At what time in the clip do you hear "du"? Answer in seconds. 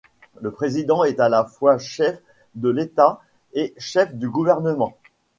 4.15-4.29